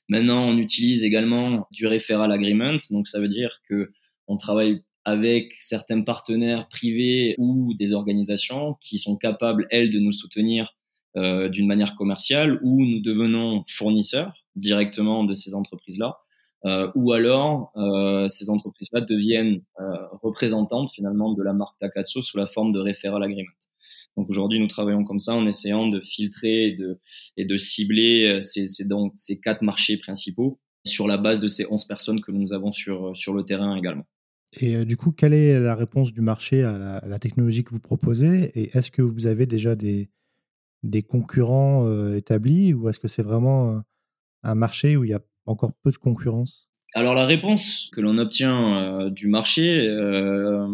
[0.08, 3.90] Maintenant, on utilise également du referral agreement, donc ça veut dire que
[4.28, 10.12] on travaille avec certains partenaires privés ou des organisations qui sont capables, elles, de nous
[10.12, 10.76] soutenir
[11.16, 16.18] euh, d'une manière commerciale, ou nous devenons fournisseurs directement de ces entreprises-là,
[16.94, 17.72] ou alors
[18.28, 19.62] ces entreprises-là deviennent
[20.22, 23.50] représentantes finalement de la marque Takatsu sous la forme de referral agreement.
[24.16, 26.76] Donc aujourd'hui, nous travaillons comme ça en essayant de filtrer
[27.36, 32.20] et de, cibler euh, ces, quatre marchés principaux sur la base de ces 11 personnes
[32.20, 34.06] que nous avons sur, euh, le terrain également.
[34.60, 37.80] Et euh, du coup, quelle est la réponse du marché à la, technologie que vous
[37.80, 38.52] proposez?
[38.54, 40.10] Et est-ce que vous avez déjà des,
[41.08, 43.82] concurrents établis ou est-ce que c'est vraiment
[44.42, 46.71] un marché où il y a encore peu de concurrence?
[46.94, 50.66] Alors la réponse que l'on obtient euh, du marché, euh,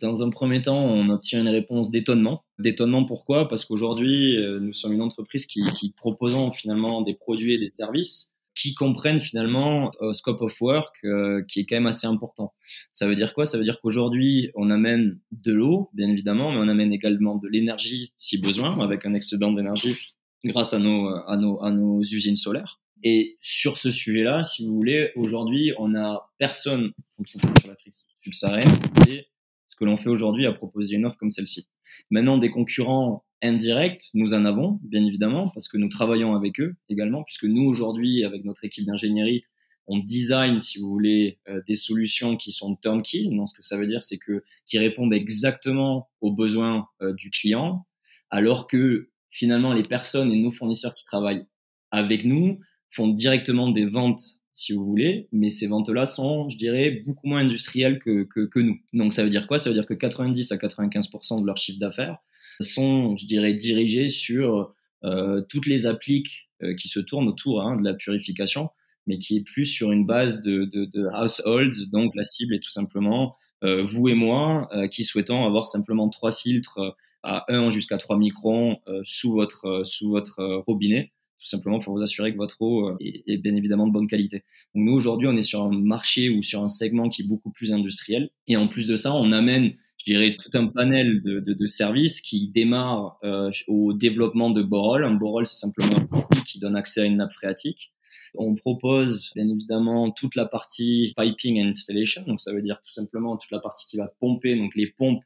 [0.00, 2.44] dans un premier temps, on obtient une réponse d'étonnement.
[2.58, 3.48] D'étonnement pourquoi?
[3.48, 7.70] Parce qu'aujourd'hui, euh, nous sommes une entreprise qui, qui proposons finalement des produits et des
[7.70, 12.54] services qui comprennent finalement un scope of work euh, qui est quand même assez important.
[12.92, 13.46] Ça veut dire quoi?
[13.46, 17.48] Ça veut dire qu'aujourd'hui, on amène de l'eau, bien évidemment, mais on amène également de
[17.48, 19.96] l'énergie si besoin, avec un excédent d'énergie
[20.44, 22.80] grâce à nos, à nos, à nos usines solaires.
[23.06, 26.92] Et sur ce sujet-là, si vous voulez, aujourd'hui, on n'a personne,
[27.26, 28.72] sur l'Afrique subsaharienne,
[29.08, 29.26] et
[29.68, 31.68] ce que l'on fait aujourd'hui à proposer une offre comme celle-ci.
[32.10, 36.76] Maintenant, des concurrents indirects, nous en avons, bien évidemment, parce que nous travaillons avec eux
[36.88, 39.44] également, puisque nous, aujourd'hui, avec notre équipe d'ingénierie,
[39.86, 43.24] on design, si vous voulez, euh, des solutions qui sont turnkey.
[43.30, 47.30] Donc, ce que ça veut dire, c'est que qui répondent exactement aux besoins euh, du
[47.30, 47.86] client,
[48.30, 51.44] alors que finalement, les personnes et nos fournisseurs qui travaillent
[51.90, 52.60] avec nous
[52.94, 54.20] font directement des ventes,
[54.52, 58.60] si vous voulez, mais ces ventes-là sont, je dirais, beaucoup moins industrielles que, que, que,
[58.60, 58.78] nous.
[58.92, 59.58] Donc ça veut dire quoi?
[59.58, 62.18] Ça veut dire que 90 à 95% de leur chiffre d'affaires
[62.60, 67.76] sont, je dirais, dirigés sur euh, toutes les appliques euh, qui se tournent autour hein,
[67.76, 68.70] de la purification,
[69.06, 71.90] mais qui est plus sur une base de, de, de households.
[71.90, 76.08] Donc la cible est tout simplement euh, vous et moi euh, qui souhaitons avoir simplement
[76.10, 81.12] trois filtres à 1 jusqu'à 3 microns euh, sous votre, sous votre robinet
[81.44, 84.42] tout simplement pour vous assurer que votre eau euh, est, bien évidemment de bonne qualité.
[84.74, 87.50] Donc nous aujourd'hui, on est sur un marché ou sur un segment qui est beaucoup
[87.50, 88.30] plus industriel.
[88.48, 92.48] Et en plus de ça, on amène je dirais, tout un panel de, services qui
[92.48, 95.04] démarre euh, au développement de borol.
[95.04, 97.90] Un borol, c'est simplement un produit qui donne accès à une nappe phréatique.
[98.34, 102.90] On propose bien évidemment toute la partie piping and installation, donc ça veut dire tout
[102.90, 105.22] simplement toute la partie qui va pomper, donc les pompes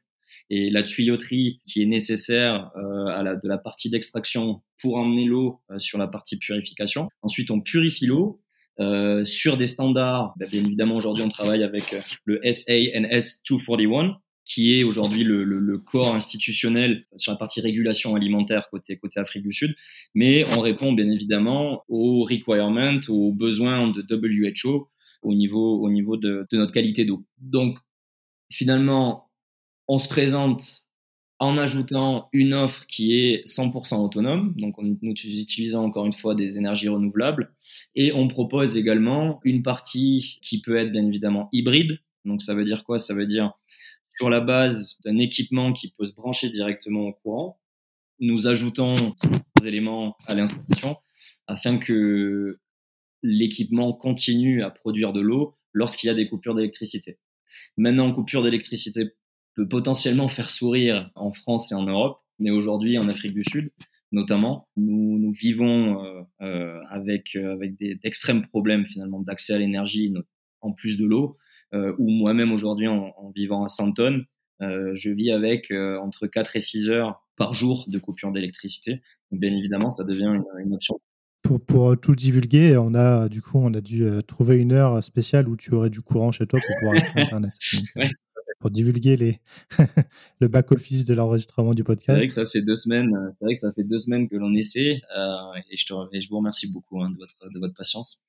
[0.49, 5.25] et la tuyauterie qui est nécessaire euh, à la, de la partie d'extraction pour emmener
[5.25, 7.09] l'eau euh, sur la partie purification.
[7.21, 8.41] Ensuite, on purifie l'eau
[8.79, 10.33] euh, sur des standards.
[10.37, 15.43] Ben, bien évidemment, aujourd'hui, on travaille avec euh, le SANS 241 qui est aujourd'hui le,
[15.43, 19.75] le, le, corps institutionnel sur la partie régulation alimentaire côté, côté Afrique du Sud.
[20.15, 24.89] Mais on répond bien évidemment aux requirements, aux besoins de WHO
[25.21, 27.23] au niveau, au niveau de, de notre qualité d'eau.
[27.37, 27.77] Donc,
[28.51, 29.28] finalement,
[29.89, 30.85] on se présente
[31.39, 36.57] en ajoutant une offre qui est 100% autonome, donc en utilisant encore une fois des
[36.57, 37.53] énergies renouvelables,
[37.95, 41.99] et on propose également une partie qui peut être bien évidemment hybride.
[42.23, 42.99] Donc ça veut dire quoi?
[42.99, 43.53] Ça veut dire
[44.15, 47.59] sur la base d'un équipement qui peut se brancher directement au courant,
[48.19, 48.93] nous ajoutons
[49.57, 50.97] ces éléments à l'installation
[51.47, 52.59] afin que
[53.23, 57.17] l'équipement continue à produire de l'eau lorsqu'il y a des coupures d'électricité.
[57.77, 59.13] Maintenant, coupure d'électricité
[59.55, 63.71] peut potentiellement faire sourire en France et en Europe, mais aujourd'hui en Afrique du Sud,
[64.11, 70.13] notamment, nous, nous vivons euh, euh avec, euh, avec d'extrêmes problèmes finalement d'accès à l'énergie
[70.61, 71.37] en plus de l'eau,
[71.73, 74.23] euh, où moi-même aujourd'hui en, en, vivant à Santon,
[74.61, 79.01] euh, je vis avec entre 4 et 6 heures par jour de coupure d'électricité.
[79.31, 80.99] bien évidemment, ça devient une, une option.
[81.41, 83.29] Pour, pour, tout divulguer, on a
[88.59, 89.39] pour divulguer les
[90.39, 92.07] le back office de l'enregistrement du podcast.
[92.07, 93.15] C'est vrai que ça fait deux semaines.
[93.15, 95.93] Euh, c'est vrai que ça fait deux semaines que l'on essaie euh, et, je te,
[95.93, 98.21] je vous remercie beaucoup hein, de votre de votre patience.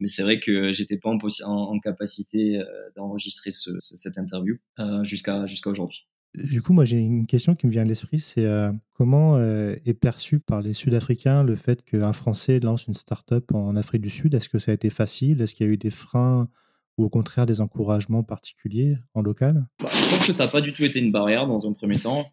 [0.00, 2.64] Mais c'est vrai que j'étais pas en, en, capacité euh,
[2.96, 6.06] d'enregistrer ce, cette interview euh, jusqu'à jusqu'à aujourd'hui.
[6.34, 9.98] Du coup, moi, j'ai une question qui me vient à l'esprit, c'est euh, comment est
[9.98, 14.34] perçu par les Sud-Africains le fait qu'un Français lance une start-up en Afrique du Sud?
[14.34, 15.40] Est-ce que ça a été facile?
[15.40, 16.50] Est-ce qu'il y a eu des freins
[16.96, 19.66] ou au contraire des encouragements particuliers en local?
[19.82, 21.98] Bah, Je pense que ça n'a pas du tout été une barrière dans un premier
[21.98, 22.30] temps.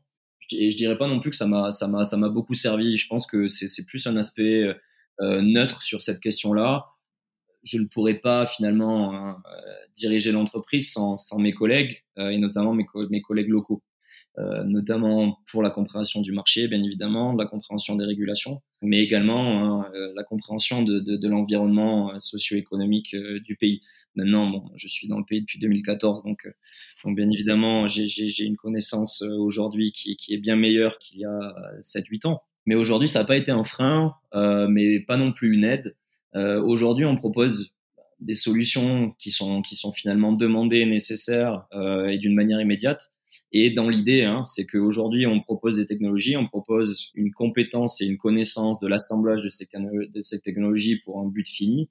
[0.51, 2.97] Et je dirais pas non plus que ça m'a beaucoup servi.
[2.97, 4.73] Je pense que c'est plus un aspect
[5.21, 6.87] euh, neutre sur cette question-là.
[7.63, 9.33] Je ne pourrais pas finalement euh,
[9.95, 13.81] diriger l'entreprise sans, mes collègues euh, et notamment mes collègues locaux.
[14.39, 19.83] Euh, notamment pour la compréhension du marché, bien évidemment, la compréhension des régulations, mais également
[19.83, 23.81] hein, euh, la compréhension de, de, de l'environnement euh, socio-économique du pays.
[24.15, 26.51] Maintenant, bon, je suis dans le pays depuis 2014, donc,
[27.03, 31.55] donc bien évidemment, j'ai une connaissance aujourd'hui qui, qui, est bien meilleure qu'il y a
[31.81, 32.41] 7-8 ans.
[32.65, 35.95] Mais aujourd'hui, ça n'a pas été un frein, euh, mais pas non plus une aide.
[36.35, 37.73] Euh, aujourd'hui, on propose
[38.19, 43.11] des solutions qui sont, qui sont finalement demandées, nécessaires euh, et d'une manière immédiate.
[43.51, 48.05] Et dans l'idée, hein, c'est qu'aujourd'hui, on propose des technologies, on propose une compétence et
[48.05, 51.89] une connaissance de l'assemblage de ces, technologies pour un but fini.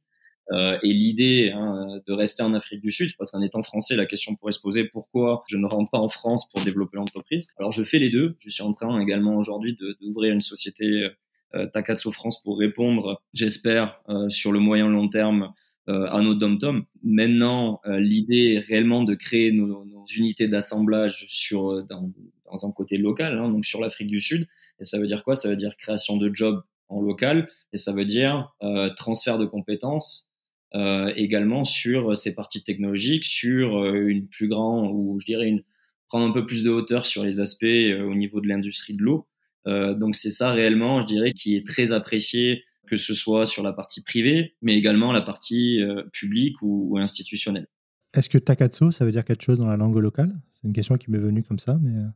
[0.50, 4.06] Euh, et l'idée hein, de rester en Afrique du Sud, parce qu'en étant français, la
[4.06, 7.46] question pourrait se poser pourquoi je ne rentre pas en France pour développer l'entreprise?
[7.58, 8.36] Alors je fais les deux.
[8.40, 11.10] Je suis en train également aujourd'hui d'ouvrir une société
[11.54, 15.52] euh, Takatsu France pour répondre, j'espère, euh, sur le moyen long terme
[15.88, 16.84] euh, à nos dom-tom.
[17.02, 22.12] Maintenant, euh, l'idée est réellement de créer nos, nos unités d'assemblage sur euh, dans,
[22.50, 24.46] dans, un côté local, hein, donc sur l'Afrique du Sud.
[24.78, 25.34] Et ça veut dire quoi?
[25.34, 29.46] Ça veut dire création de jobs en local, et ça veut dire euh, transfert de
[29.46, 30.28] compétences
[30.74, 35.62] euh, également sur ces parties technologiques, sur une plus grande ou je dirais une
[36.08, 39.26] prendre un peu plus de hauteur sur les aspects au niveau de l'industrie de l'eau.
[39.64, 43.72] donc c'est ça réellement, je dirais, qui est très apprécié que ce soit sur la
[43.72, 47.66] partie privée, mais également la partie euh, publique ou, institutionnelle.
[48.12, 50.30] Est-ce que Takatsu, ça veut dire quelque chose dans la langue locale?
[50.52, 51.96] C'est une question qui m'est venue comme ça, mais...
[51.96, 52.08] Euh.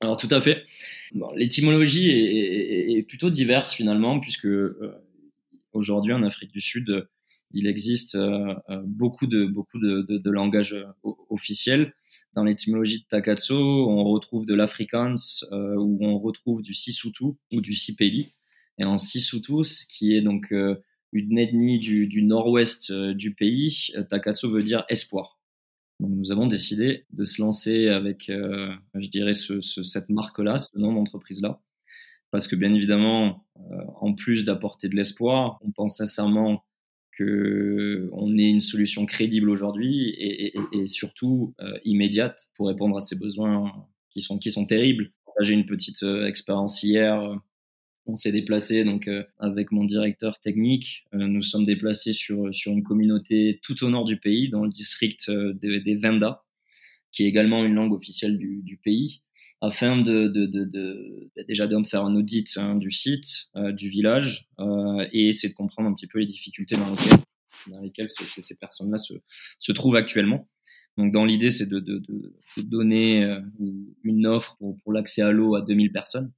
[0.00, 0.64] Alors tout à fait.
[1.14, 4.96] Bon, L'étymologie est, est, plutôt diverse finalement, puisque euh,
[5.72, 7.06] aujourd'hui en Afrique du Sud,
[7.52, 10.76] il existe euh, beaucoup de beaucoup de, de, de langages
[11.30, 11.94] officiels.
[12.34, 15.14] Dans l'étymologie de Takatsu, on retrouve de l'Afrikaans,
[15.52, 18.32] euh, où on retrouve du Sisutu ou du Sipeli
[18.78, 20.76] et en Sisutus, qui est donc euh,
[21.12, 23.88] une ethnie du, du nord-ouest euh, du pays.
[23.96, 25.40] Euh, Takatsu veut dire espoir.
[26.00, 30.78] Donc nous avons décidé de se lancer avec, je dirais, ce, ce, cette marque-là, ce
[30.78, 31.62] nom d'entreprise-là,
[32.30, 33.46] parce que bien évidemment,
[33.98, 36.62] en plus d'apporter de l'espoir, on pense sincèrement
[37.12, 43.00] que on ait une solution crédible aujourd'hui et, et, et, surtout immédiate pour répondre à
[43.00, 43.72] ces besoins
[44.10, 45.12] qui sont qui sont terribles.
[45.40, 47.40] J'ai une petite expérience hier
[48.06, 51.04] on s'est déplacé donc euh, avec mon directeur technique.
[51.14, 54.70] Euh, nous sommes déplacés sur sur une communauté tout au nord du pays, dans le
[54.70, 56.44] district euh, des, des Venda,
[57.12, 59.22] qui est également une langue officielle du, du pays,
[59.60, 64.48] afin de, de, de, de déjà de faire un audit hein, du site, du village,
[65.12, 69.14] et essayer de comprendre un petit peu les difficultés dans lesquelles, ces, ces personnes-là se,
[69.58, 70.46] se trouvent actuellement.
[70.98, 73.38] Donc, dans l'idée, c'est de, de, de, donner
[74.04, 76.32] une offre pour, pour l'accès à l'eau à 2000 personnes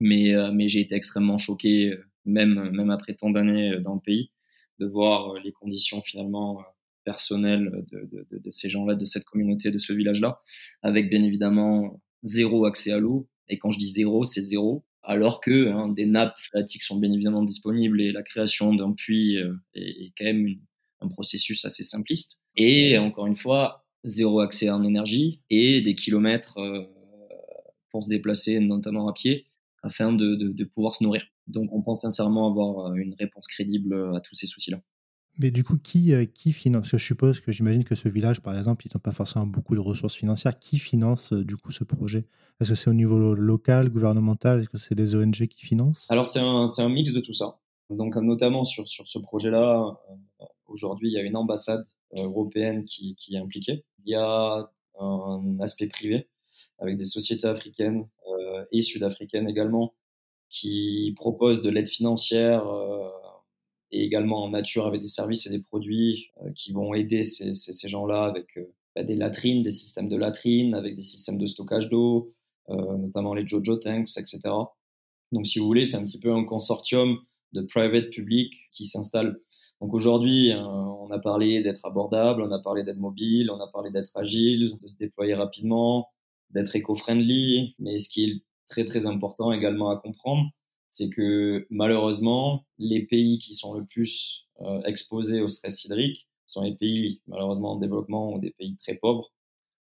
[0.00, 3.94] mais, euh, mais j'ai été extrêmement choqué, euh, même, même après tant d'années euh, dans
[3.94, 4.30] le pays,
[4.78, 6.62] de voir les conditions finalement
[7.04, 10.40] personnelles de, de, de ces gens-là, de cette communauté, de ce village-là,
[10.82, 13.28] avec bien évidemment zéro accès à l'eau.
[13.48, 14.84] Et quand je dis zéro, c'est zéro.
[15.02, 19.36] Alors que hein, des nappes phréatiques sont bien évidemment disponibles et la création d'un puits
[19.74, 20.56] est, quand même
[21.02, 22.40] un processus assez simpliste.
[22.56, 26.58] Et encore une fois, zéro accès en énergie et des kilomètres
[27.90, 29.46] pour se déplacer, notamment à pied,
[29.84, 31.22] afin de, de, pouvoir se nourrir.
[31.46, 34.80] Donc on pense sincèrement avoir une réponse crédible à tous ces soucis-là.
[35.38, 38.40] Mais du coup, qui, qui finance Parce que je suppose que j'imagine que ce village,
[38.40, 40.58] par exemple, ils n'ont pas forcément beaucoup de ressources financières.
[40.58, 42.26] Qui finance du coup ce projet?
[42.60, 44.60] Est-ce que c'est au niveau local, gouvernemental?
[44.60, 46.06] Est-ce que c'est des ONG qui financent?
[46.10, 47.58] Alors c'est un, un, mix de tout ça.
[47.90, 49.98] Donc notamment sur, sur ce projet-là,
[50.66, 51.84] aujourd'hui, il y a une ambassade
[52.16, 53.84] européenne qui, qui, est impliquée.
[54.04, 54.70] Il y a
[55.00, 56.28] un aspect privé
[56.78, 59.94] avec des sociétés africaines euh, et sud-africaines également
[60.48, 63.08] qui proposent de l'aide financière euh,
[63.90, 67.88] et également en nature avec des services et des produits euh, qui vont aider ces,
[67.88, 68.58] gens-là avec
[68.94, 72.30] bah, des latrines, des systèmes de latrines, avec des systèmes de stockage d'eau,
[72.68, 74.40] notamment les Jojo Tanks, etc.
[75.32, 77.18] Donc, si vous voulez, c'est un petit peu un consortium
[77.52, 79.38] de private public qui s'installe
[79.80, 83.90] donc aujourd'hui, on a parlé d'être abordable, on a parlé d'être mobile, on a parlé
[83.90, 86.08] d'être agile, de se déployer rapidement,
[86.50, 87.74] d'être éco-friendly.
[87.78, 90.50] Mais ce qui est très très important également à comprendre,
[90.90, 96.62] c'est que malheureusement, les pays qui sont le plus euh, exposés au stress hydrique sont
[96.62, 99.32] les pays malheureusement en développement ou des pays très pauvres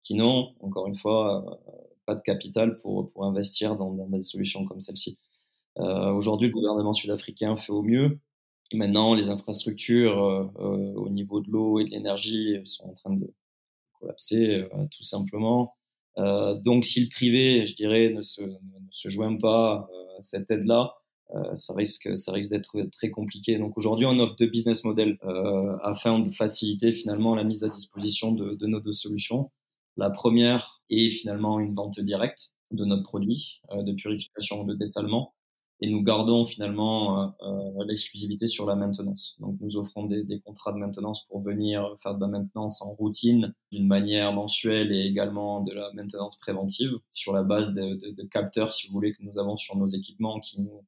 [0.03, 1.73] qui n'ont, encore une fois, euh,
[2.07, 5.19] pas de capital pour, pour investir dans, des solutions comme celle-ci.
[5.79, 8.19] Aujourd'hui, le gouvernement sud-africain fait au mieux.
[8.73, 13.13] Maintenant, les infrastructures euh, euh, au niveau de l'eau et de l'énergie sont en train
[13.15, 13.33] de
[14.01, 15.77] collapser, euh, tout simplement.
[16.17, 18.59] Donc, si le privé, je dirais, ne se, ne
[18.91, 20.95] se joint pas à cette aide-là,
[21.57, 23.59] ça risque, ça risque d'être très compliqué.
[23.59, 25.19] Donc aujourd'hui, on offre deux business models
[25.83, 29.51] afin de faciliter finalement la mise à disposition de, de, nos deux solutions.
[29.97, 35.35] La première est finalement une vente directe de notre produit de purification ou de dessalement
[35.81, 39.37] et nous gardons finalement euh, euh, l'exclusivité sur la maintenance.
[39.41, 42.93] Donc nous offrons des, des, contrats de maintenance pour venir faire de la maintenance en
[42.95, 48.11] routine d'une manière mensuelle et également de la maintenance préventive sur la base de, de,
[48.11, 50.85] de, capteurs, si vous voulez, que nous avons sur nos équipements qui nous,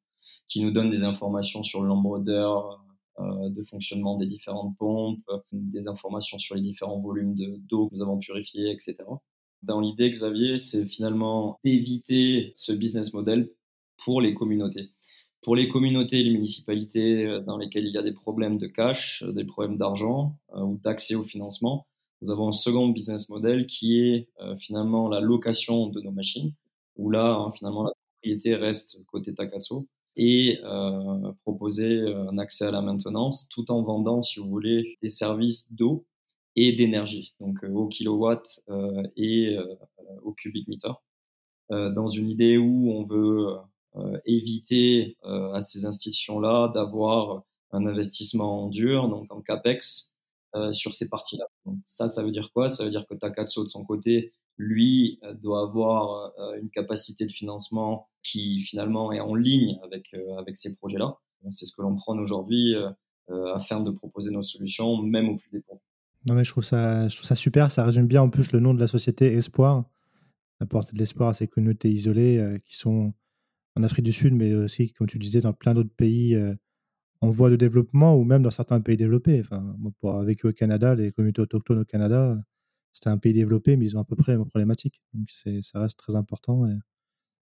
[0.48, 2.82] qui nous donnent des informations sur le nombre d'heures
[3.20, 5.20] euh, de fonctionnement des différentes pompes,
[5.52, 7.34] des informations sur les différents volumes
[7.68, 8.96] d'eau que nous avons purifiés, etc.
[9.62, 13.50] Dans l'idée, Xavier, c'est finalement éviter ce business model
[13.98, 14.90] pour les communautés.
[15.42, 18.66] Pour les communautés et les municipalités euh, dans lesquelles il y a des problèmes de
[18.66, 21.86] cash, euh, des problèmes d'argent euh, ou d'accès au financement,
[22.20, 26.52] nous avons un second business model qui est finalement la location de nos machines,
[26.96, 30.58] où là, hein, finalement, la propriété reste côté Takatsu et
[31.44, 36.06] proposer un accès à la maintenance tout en vendant, si vous voulez, des services d'eau
[36.56, 38.64] et d'énergie, donc au kilowatt
[39.16, 39.56] et
[40.24, 40.94] au cubic meter,
[41.70, 43.46] dans une idée où on veut
[44.24, 50.10] éviter euh, à ces institutions-là d'avoir un investissement dur, donc en CAPEX,
[50.54, 51.46] euh, sur ces parties-là.
[51.84, 52.68] ça, ça veut dire quoi?
[52.68, 58.08] Ça veut dire que Takatsu, de son côté, lui, doit avoir une capacité de financement
[58.24, 61.16] qui, finalement, est en ligne avec, avec ces projets-là.
[61.50, 62.74] C'est ce que l'on prône aujourd'hui
[63.54, 65.80] afin de proposer nos solutions, même au plus dépourvu.
[66.28, 67.70] Non, mais je trouve ça super.
[67.70, 69.84] Ça résume bien en plus le nom de la société Espoir.
[70.58, 73.12] Apporter de l'espoir à ces communautés isolées qui sont
[73.78, 76.54] en Afrique du Sud, mais aussi, comme tu disais, dans plein d'autres pays euh,
[77.20, 79.40] en voie de développement ou même dans certains pays développés.
[79.40, 82.36] Enfin, moi, pour avoir vécu au Canada, les communautés autochtones au Canada,
[82.92, 85.00] c'était un pays développé, mais ils ont à peu près les mêmes problématiques.
[85.14, 86.66] Donc, ça reste très important.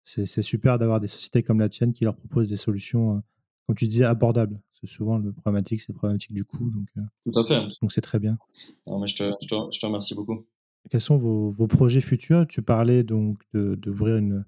[0.04, 3.20] c'est super d'avoir des sociétés comme la tienne qui leur proposent des solutions, euh,
[3.66, 4.58] comme tu disais, abordables.
[4.80, 6.70] C'est souvent le problématique, c'est le problématique du coût.
[6.70, 7.60] Donc, euh, Tout à fait.
[7.82, 8.38] Donc, c'est très bien.
[8.86, 10.46] Non, mais je, te, je, te, je, te, remercie beaucoup.
[10.90, 12.46] Quels sont vos, vos projets futurs?
[12.46, 14.44] Tu parlais donc d'ouvrir une,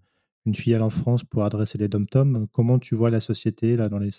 [0.46, 2.46] une filiale en France pour adresser les dom-toms.
[2.52, 4.11] Comment tu vois la société là dans les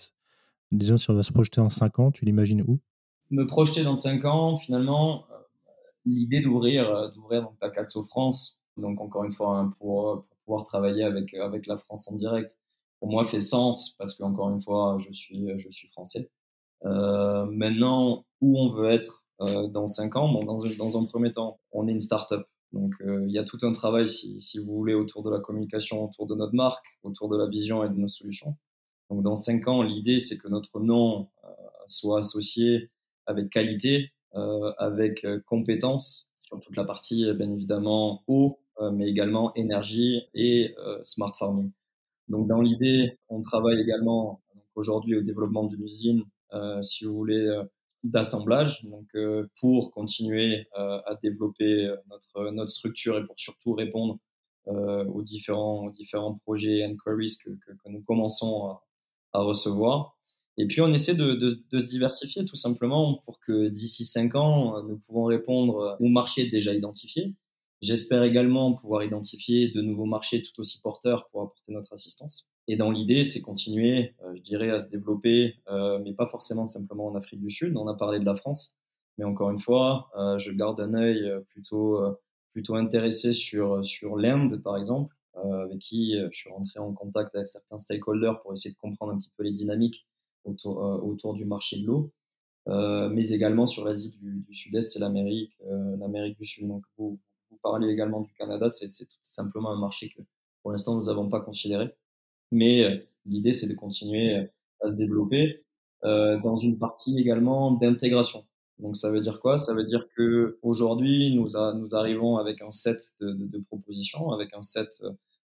[0.70, 2.78] disons si on doit se projeter en 5 ans, tu l'imagines où?
[3.30, 5.36] Me projeter dans 5 ans, finalement, euh,
[6.04, 11.04] l'idée d'ouvrir euh, d'ouvrir Takatsu France, donc encore une fois hein, pour, pour, pouvoir travailler
[11.04, 12.56] avec avec la France en direct,
[13.00, 16.30] pour moi fait sens parce que encore une fois je suis je suis français.
[16.84, 20.28] Euh, maintenant, où on veut être euh, dans 5 ans?
[20.28, 22.46] Bon, dans, dans un premier temps, on est une start-up.
[22.72, 26.04] Donc euh, il y a tout un travail, si, vous voulez, autour de la communication,
[26.04, 28.56] autour de notre marque, autour de la vision et de nos solutions.
[29.10, 31.48] Donc dans cinq ans, l'idée c'est que notre nom euh,
[31.86, 32.90] soit associé
[33.26, 38.58] avec qualité, euh, avec compétence sur toute la partie bien évidemment eau,
[38.92, 41.72] mais également énergie et smart farming.
[42.28, 44.40] Donc dans l'idée, on travaille également
[44.76, 46.24] aujourd'hui au développement d'une usine,
[46.82, 47.62] si vous voulez
[48.04, 53.74] d'assemblage donc euh, pour continuer euh, à développer euh, notre notre structure et pour surtout
[53.74, 54.18] répondre
[54.66, 58.84] aux différents aux différents projets and queries que, que, que nous commençons à,
[59.32, 60.18] à, recevoir
[60.58, 64.34] et puis on essaie de, de, de, se diversifier tout simplement pour que d'ici cinq
[64.34, 67.34] ans nous pouvons répondre au marché déjà identifié
[67.80, 72.48] J'espère également pouvoir identifier de nouveaux marchés tout aussi porteurs pour apporter notre assistance.
[72.68, 76.66] Et dans l'idée, c'est continuer, euh, je dirais, à se développer, euh, mais pas forcément
[76.66, 77.74] simplement en Afrique du Sud.
[77.76, 78.76] On a parlé de la France,
[79.16, 81.98] mais encore une fois, euh, je garde un œil plutôt,
[82.52, 87.48] plutôt intéressé sur, sur l'Inde, par exemple, avec qui je suis rentré en contact avec
[87.48, 90.06] certains stakeholders pour essayer de comprendre un petit peu les dynamiques
[90.44, 92.12] autour, autour du marché de l'eau.
[92.66, 95.56] mais également sur l'Asie du, Sud-Est et l'Amérique,
[95.98, 96.66] l'Amérique du Sud.
[96.66, 97.18] Donc, vous,
[97.50, 100.22] vous parlez également du Canada, c'est tout simplement un marché que
[100.62, 101.94] pour l'instant nous n'avons pas considéré.
[102.50, 104.46] Mais euh, l'idée, c'est de continuer euh,
[104.80, 105.64] à se développer
[106.04, 108.46] euh, dans une partie également d'intégration.
[108.78, 109.58] Donc ça veut dire quoi?
[109.58, 114.62] Ça veut dire que aujourd'hui nous, nous arrivons avec un set de, propositions, avec un
[114.62, 115.02] set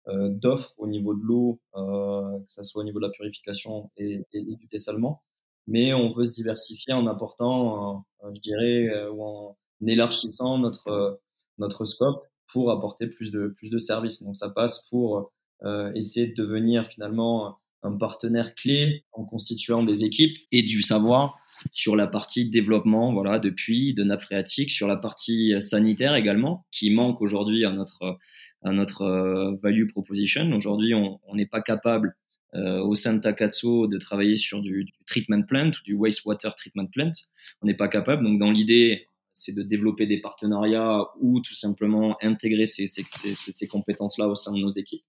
[0.06, 4.26] d'offres au niveau de l'eau, euh, que ce soit au niveau de la purification et,
[4.34, 5.24] du dessalement.
[5.66, 11.22] Mais on veut se diversifier en apportant, je dirais, ou en élargissant notre
[11.58, 14.22] notre scope pour apporter plus de, plus de services.
[14.24, 15.32] Donc ça passe pour
[15.96, 21.38] essayer de devenir finalement un partenaire clé en constituant des équipes et du savoir
[21.72, 26.66] sur la partie développement voilà de puits de nappes phréatiques sur la partie sanitaire également
[26.72, 28.18] qui manque aujourd'hui à notre
[28.64, 30.52] à notre euh, value proposition.
[30.52, 32.16] Aujourd'hui on n'est pas capable
[32.54, 36.54] euh, au sein de Takatsu de travailler sur du, du, treatment plant ou du wastewater
[36.56, 37.12] treatment plant.
[37.62, 38.24] On n'est pas capable.
[38.24, 43.34] Donc dans l'idée c'est de développer des partenariats ou tout simplement intégrer ces, ces, ces,
[43.34, 45.06] ces compétences-là au sein de nos équipes.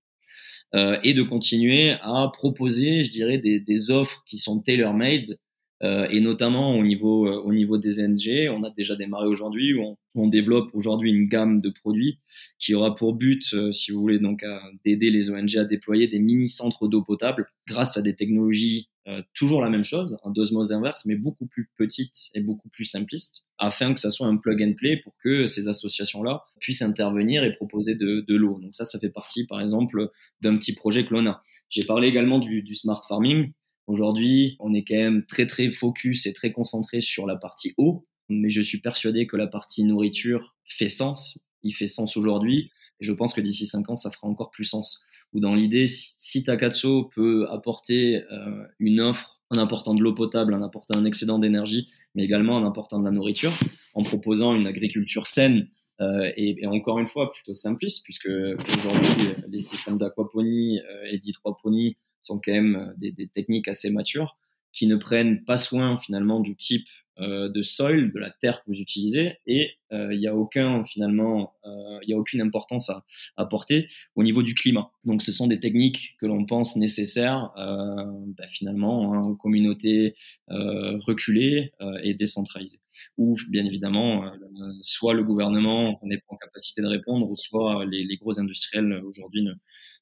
[0.75, 5.39] Euh, et de continuer à proposer, je dirais, des, des offres qui sont tailor-made
[5.83, 8.49] euh, et notamment au niveau, euh, au niveau des NG.
[8.51, 12.21] On a déjà démarré aujourd'hui où on, on développe aujourd'hui une gamme de produits
[12.59, 14.45] qui aura pour but, euh, si vous voulez, donc
[14.85, 19.61] d'aider les ONG à déployer des mini-centres d'eau potable grâce à des technologies euh, toujours
[19.61, 23.95] la même chose, un d'osmose inverse, mais beaucoup plus petite et beaucoup plus simpliste, afin
[23.95, 27.95] que ça soit un plug and play pour que ces associations-là puissent intervenir et proposer
[27.95, 28.61] de, de l'eau.
[28.61, 31.43] Donc ça, ça fait partie, par exemple, d'un petit projet que l'on a.
[31.69, 33.53] J'ai parlé également du, du smart farming.
[33.89, 38.07] Aujourd'hui, on est quand même très très focus et très concentré sur la partie eau,
[38.29, 41.39] mais je suis persuadé que la partie nourriture fait sens.
[41.63, 44.65] Il fait sens aujourd'hui, et je pense que d'ici cinq ans, ça fera encore plus
[44.65, 45.03] sens.
[45.33, 50.55] Ou dans l'idée, si, Takatsu peut apporter euh, une offre en apportant de l'eau potable,
[50.55, 53.53] en apportant un excédent d'énergie, mais également en apportant de la nourriture,
[53.95, 55.69] en proposant une agriculture saine
[56.01, 61.97] euh, et, encore une fois plutôt simpliste, puisque aujourd'hui les systèmes d'aquaponie euh, et d'hydroponie
[62.21, 64.37] sont quand même des, techniques assez matures
[64.73, 66.87] qui ne prennent pas soin finalement du type
[67.21, 70.83] euh, de soil, de la terre que vous utilisez, et euh, il n'y a aucun
[70.83, 73.05] finalement, euh, il y a aucune importance à
[73.37, 74.91] apporter au niveau du climat.
[75.05, 80.15] Donc, ce sont des techniques que l'on pense nécessaires bah, finalement hein, aux communautés
[80.49, 82.81] reculées et décentralisées.
[83.19, 84.33] Ou bien évidemment,
[84.81, 89.03] soit le gouvernement n'est pas en capacité de répondre, ou soit les, les gros industriels
[89.05, 89.53] aujourd'hui ne,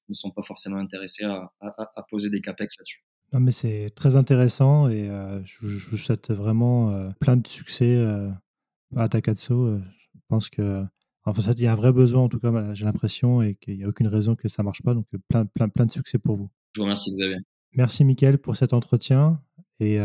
[0.09, 3.03] ne sont pas forcément intéressés à, à, à poser des capex là-dessus.
[3.33, 7.47] Non, mais c'est très intéressant et euh, je, je, vous souhaite vraiment euh, plein de
[7.47, 8.28] succès euh,
[8.97, 9.53] à Takatsu.
[9.53, 10.85] je pense que
[11.24, 13.85] enfin, il y a un vrai besoin, en tout cas, j'ai l'impression, et qu'il n'y
[13.85, 14.95] a aucune raison que ça ne marche pas.
[14.95, 16.51] Donc, plein, plein, plein de succès pour vous.
[16.74, 17.39] Je vous remercie, Xavier.
[17.74, 19.41] Merci, Mickaël, pour cet entretien.
[19.78, 19.99] Et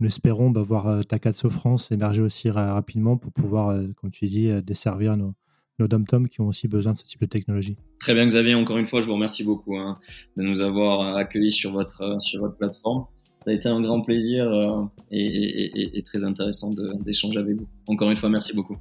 [0.00, 5.16] nous espérons bah, voir Takatsu France émerger aussi rapidement pour pouvoir, comme tu dis, desservir
[5.16, 5.34] nos,
[5.78, 7.76] nos dom qui ont aussi besoin de ce type de technologie.
[7.98, 9.98] Très bien Xavier, encore une fois, je vous remercie beaucoup hein,
[10.36, 13.06] de nous avoir accueillis sur votre, euh, sur votre plateforme.
[13.40, 16.70] Ça a été un grand plaisir euh, et, et, et, très intéressant
[17.04, 17.66] d'échanger avec vous.
[17.88, 18.76] Encore une fois, merci beaucoup.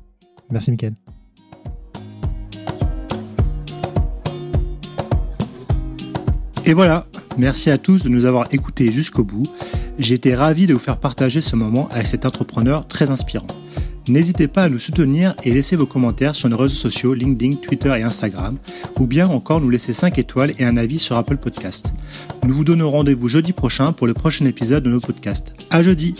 [0.49, 0.93] Merci Mickaël.
[6.65, 9.43] Et voilà, merci à tous de nous avoir écoutés jusqu'au bout.
[9.99, 13.47] J'ai été ravi de vous faire partager ce moment avec cet entrepreneur très inspirant.
[14.07, 17.93] N'hésitez pas à nous soutenir et laisser vos commentaires sur nos réseaux sociaux LinkedIn, Twitter
[17.97, 18.57] et Instagram,
[18.99, 21.93] ou bien encore nous laisser 5 étoiles et un avis sur Apple Podcast.
[22.45, 25.53] Nous vous donnons rendez-vous jeudi prochain pour le prochain épisode de nos podcasts.
[25.69, 26.15] À jeudi!